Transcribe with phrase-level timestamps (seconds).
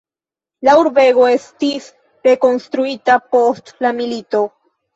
[0.67, 1.91] La urbego estis
[2.29, 4.45] rekonstruita post la milito.